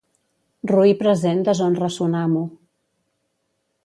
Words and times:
Roí 0.69 0.93
present 1.01 1.43
deshonra 1.49 1.89
son 1.97 2.15
amo. 2.25 2.41